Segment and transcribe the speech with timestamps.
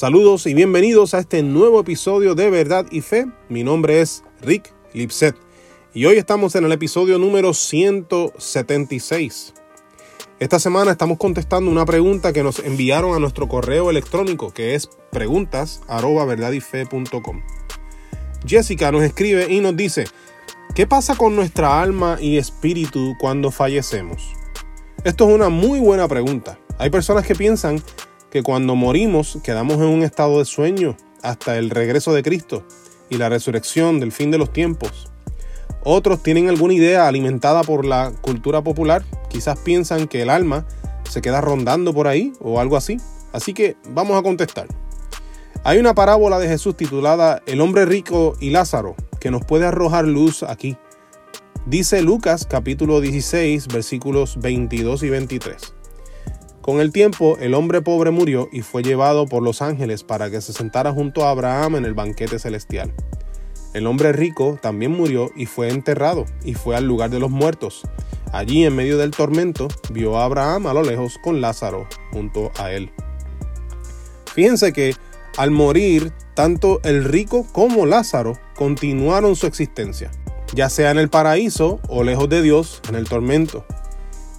[0.00, 3.26] Saludos y bienvenidos a este nuevo episodio de Verdad y Fe.
[3.50, 5.36] Mi nombre es Rick Lipset
[5.92, 9.52] y hoy estamos en el episodio número 176.
[10.38, 14.88] Esta semana estamos contestando una pregunta que nos enviaron a nuestro correo electrónico que es
[15.10, 15.82] preguntas
[18.46, 20.06] Jessica nos escribe y nos dice,
[20.74, 24.32] ¿qué pasa con nuestra alma y espíritu cuando fallecemos?
[25.04, 26.58] Esto es una muy buena pregunta.
[26.78, 27.82] Hay personas que piensan
[28.30, 32.64] que cuando morimos quedamos en un estado de sueño hasta el regreso de Cristo
[33.08, 35.10] y la resurrección del fin de los tiempos.
[35.82, 40.66] Otros tienen alguna idea alimentada por la cultura popular, quizás piensan que el alma
[41.08, 42.98] se queda rondando por ahí o algo así.
[43.32, 44.66] Así que vamos a contestar.
[45.64, 50.06] Hay una parábola de Jesús titulada El hombre rico y Lázaro que nos puede arrojar
[50.06, 50.76] luz aquí.
[51.66, 55.79] Dice Lucas capítulo 16 versículos 22 y 23.
[56.60, 60.42] Con el tiempo, el hombre pobre murió y fue llevado por los ángeles para que
[60.42, 62.92] se sentara junto a Abraham en el banquete celestial.
[63.72, 67.82] El hombre rico también murió y fue enterrado y fue al lugar de los muertos.
[68.32, 72.72] Allí, en medio del tormento, vio a Abraham a lo lejos con Lázaro junto a
[72.72, 72.90] él.
[74.34, 74.94] Fíjense que
[75.36, 80.10] al morir, tanto el rico como Lázaro continuaron su existencia,
[80.52, 83.64] ya sea en el paraíso o lejos de Dios en el tormento.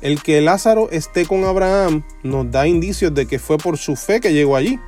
[0.01, 4.19] El que Lázaro esté con Abraham nos da indicios de que fue por su fe
[4.19, 4.79] que llegó allí.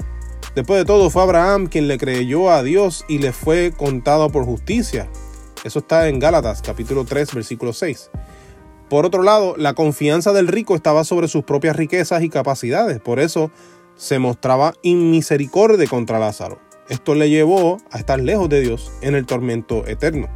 [0.56, 4.46] Después de todo, fue Abraham quien le creyó a Dios y le fue contado por
[4.46, 5.08] justicia.
[5.64, 8.10] Eso está en Gálatas capítulo 3 versículo 6.
[8.90, 13.00] Por otro lado, la confianza del rico estaba sobre sus propias riquezas y capacidades.
[13.00, 13.52] Por eso
[13.96, 16.60] se mostraba inmisericordia contra Lázaro.
[16.90, 20.28] Esto le llevó a estar lejos de Dios en el tormento eterno.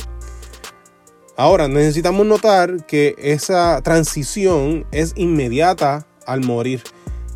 [1.39, 6.81] Ahora, necesitamos notar que esa transición es inmediata al morir.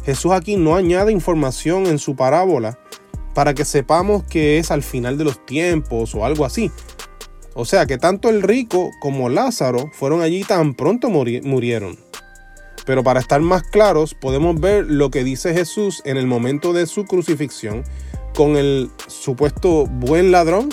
[0.03, 2.79] Jesús aquí no añade información en su parábola
[3.35, 6.71] para que sepamos que es al final de los tiempos o algo así.
[7.53, 11.95] O sea que tanto el rico como Lázaro fueron allí tan pronto murieron.
[12.87, 16.87] Pero para estar más claros, podemos ver lo que dice Jesús en el momento de
[16.87, 17.83] su crucifixión
[18.33, 20.69] con el supuesto buen ladrón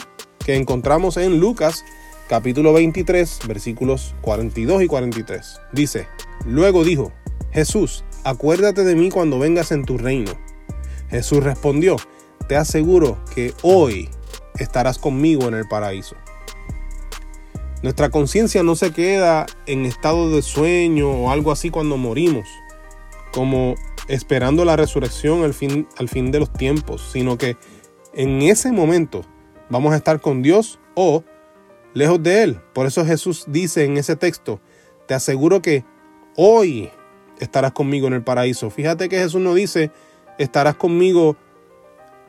[0.47, 1.85] que encontramos en Lucas
[2.29, 5.61] capítulo 23, versículos 42 y 43.
[5.73, 6.07] Dice,
[6.45, 7.11] luego dijo,
[7.51, 10.33] Jesús, acuérdate de mí cuando vengas en tu reino.
[11.09, 11.97] Jesús respondió,
[12.47, 14.11] te aseguro que hoy
[14.59, 16.17] estarás conmigo en el paraíso.
[17.83, 22.47] Nuestra conciencia no se queda en estado de sueño o algo así cuando morimos,
[23.33, 23.75] como
[24.09, 27.57] esperando la resurrección al fin, al fin de los tiempos, sino que
[28.13, 29.25] en ese momento
[29.71, 31.25] vamos a estar con Dios o
[31.95, 32.61] lejos de Él.
[32.73, 34.61] Por eso Jesús dice en ese texto,
[35.07, 35.85] te aseguro que
[36.37, 36.91] hoy
[37.41, 38.71] estarás conmigo en el paraíso.
[38.71, 39.91] Fíjate que Jesús no dice,
[40.39, 41.37] estarás conmigo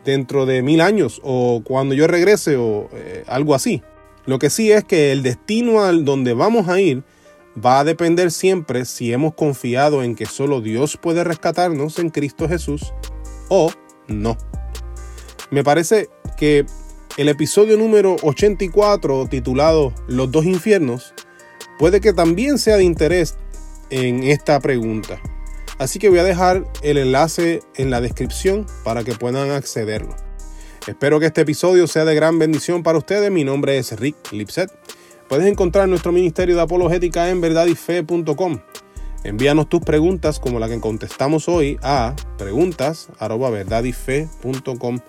[0.06, 3.84] dentro de mil años o cuando yo regrese o eh, algo así.
[4.26, 7.04] Lo que sí es que el destino al donde vamos a ir
[7.64, 12.48] va a depender siempre si hemos confiado en que solo Dios puede rescatarnos en Cristo
[12.48, 12.94] Jesús
[13.50, 13.72] o
[14.08, 14.38] no.
[15.52, 16.66] Me parece que
[17.20, 21.14] el episodio número 84, titulado Los dos infiernos,
[21.78, 23.36] puede que también sea de interés
[23.90, 25.20] en esta pregunta.
[25.80, 30.16] Así que voy a dejar el enlace en la descripción para que puedan accederlo.
[30.88, 33.30] Espero que este episodio sea de gran bendición para ustedes.
[33.30, 34.72] Mi nombre es Rick Lipset.
[35.28, 38.60] Puedes encontrar nuestro ministerio de apologética en verdadyfe.com.
[39.26, 45.00] Envíanos tus preguntas como la que contestamos hoy a preguntas@verdadyfe.com.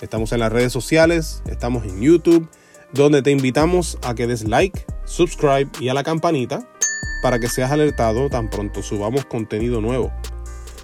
[0.00, 2.48] Estamos en las redes sociales, estamos en YouTube,
[2.92, 6.68] donde te invitamos a que des like, subscribe y a la campanita
[7.22, 10.12] para que seas alertado tan pronto subamos contenido nuevo.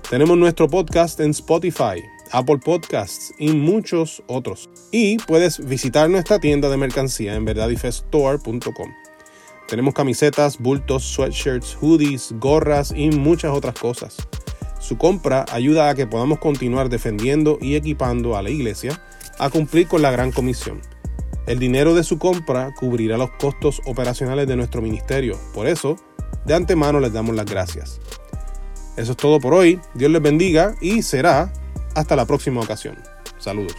[0.09, 4.71] Tenemos nuestro podcast en Spotify, Apple Podcasts y muchos otros.
[4.91, 8.91] Y puedes visitar nuestra tienda de mercancía en verdadifestore.com.
[9.69, 14.17] Tenemos camisetas, bultos, sweatshirts, hoodies, gorras y muchas otras cosas.
[14.81, 19.01] Su compra ayuda a que podamos continuar defendiendo y equipando a la iglesia
[19.39, 20.81] a cumplir con la gran comisión.
[21.47, 25.39] El dinero de su compra cubrirá los costos operacionales de nuestro ministerio.
[25.55, 25.97] Por eso,
[26.47, 28.01] de antemano les damos las gracias.
[28.97, 29.81] Eso es todo por hoy.
[29.95, 31.53] Dios les bendiga y será
[31.95, 32.97] hasta la próxima ocasión.
[33.39, 33.77] Saludos.